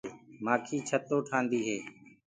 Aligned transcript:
مآکي 0.45 0.77
ڇتو 0.87 1.17
ٺهآندي 1.27 1.59
هي۔ 1.67 1.77